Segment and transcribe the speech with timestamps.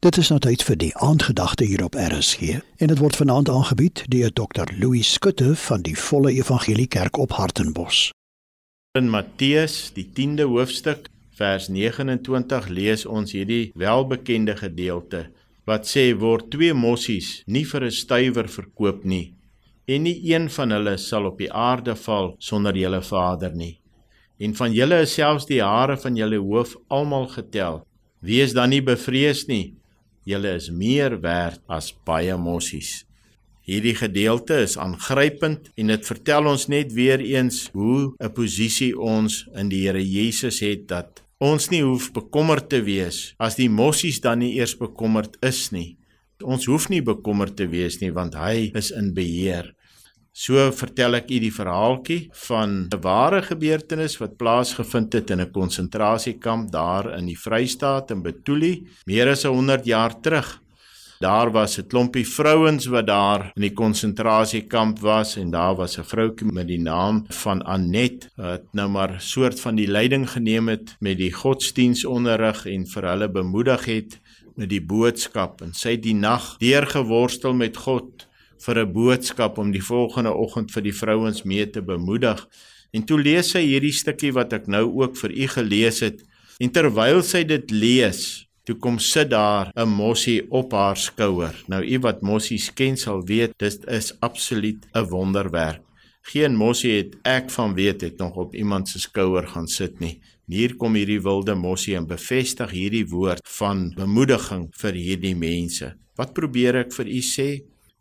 [0.00, 4.00] Dit is nou tyd vir die aandgedagte hier op RSG en dit word vanaand aangebied
[4.08, 4.70] deur Dr.
[4.80, 7.98] Louis Skutte van die Volle Evangelie Kerk op Hartenbos.
[8.96, 15.26] In Matteus, die 10de hoofstuk, vers 29 lees ons hierdie welbekende gedeelte
[15.68, 19.34] wat sê word twee mossies nie vir 'n stywer verkoop nie
[19.84, 23.76] en nie een van hulle sal op die aarde val sonder julle Vader nie.
[24.40, 27.84] En van julle is selfs die hare van julle hoof almal getel.
[28.22, 29.76] Wees dan nie bevrees nie
[30.24, 33.04] julle is meer werd as baie mossies.
[33.70, 39.46] Hierdie gedeelte is aangrypend en dit vertel ons net weer eens hoe 'n posisie ons
[39.54, 44.20] in die Here Jesus het dat ons nie hoef bekommerd te wees as die mossies
[44.20, 45.96] dan nie eers bekommerd is nie.
[46.42, 49.74] Ons hoef nie bekommerd te wees nie want hy is in beheer.
[50.32, 55.50] So vertel ek u die verhaaltjie van 'n ware gebeurtenis wat plaasgevind het in 'n
[55.50, 60.60] konsentrasiekamp daar in die Vrystaat in Betuli, meer as 100 jaar terug.
[61.20, 66.04] Daar was 'n klompie vrouens wat daar in die konsentrasiekamp was en daar was 'n
[66.04, 70.96] vroutjie met die naam van Anet wat nou maar soort van die leiding geneem het
[71.00, 74.20] met die godsdienstonderrig en vir hulle bemoedig het
[74.56, 78.29] met die boodskap en sy het die nag deurgeworstel met God
[78.64, 82.46] vir 'n boodskap om die volgende oggend vir die vrouens mee te bemoedig.
[82.92, 86.22] En toe lees sy hierdie stukkie wat ek nou ook vir u gelees het.
[86.60, 91.54] En terwyl sy dit lees, toe kom sit daar 'n mossie op haar skouer.
[91.68, 95.82] Nou u wat mossies ken sal weet, dit is absoluut 'n wonderwerk.
[96.22, 100.20] Geen mossie het ek van weet het nog op iemand se skouer gaan sit nie.
[100.46, 105.94] Hier kom hierdie wilde mossie en bevestig hierdie woord van bemoediging vir hierdie mense.
[106.16, 107.48] Wat probeer ek vir u sê?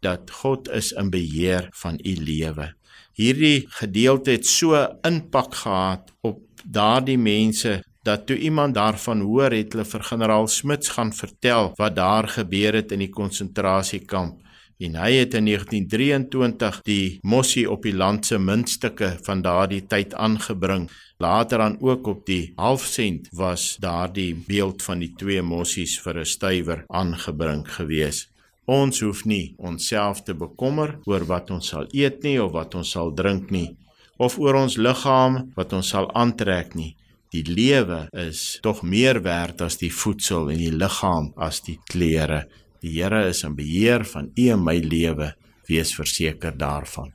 [0.05, 2.73] Dat God is in beheer van u lewe.
[3.19, 9.73] Hierdie gedeelte het so impak gehad op daardie mense dat toe iemand daarvan hoor het
[9.75, 14.39] hulle vir generaal Smits gaan vertel wat daar gebeur het in die konsentrasiekamp.
[14.80, 20.15] En hy het in 1923 die mossie op die land se muntstukke van daardie tyd
[20.15, 20.88] aangebring.
[21.20, 26.26] Later dan ook op die halfsent was daardie beeld van die twee mossies vir 'n
[26.26, 28.30] stywer aangebring gewees
[28.70, 32.92] Ons hoef nie onsself te bekommer oor wat ons sal eet nie of wat ons
[32.94, 33.72] sal drink nie
[34.20, 36.94] of oor ons liggaam wat ons sal aantrek nie.
[37.34, 42.44] Die lewe is tog meer werd as die voedsel en die liggaam as die klere.
[42.84, 45.34] Die Here is in beheer van u en my lewe.
[45.70, 47.14] Wees verseker daarvan.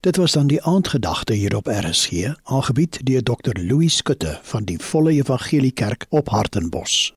[0.00, 3.58] Dit was dan die aandgedagte hier op RSG, aangebied deur Dr.
[3.58, 7.12] Louis Skutte van die Volle Evangelie Kerk op Hartenbos.